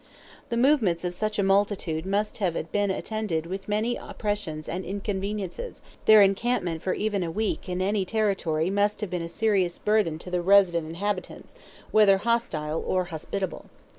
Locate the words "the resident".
10.31-10.87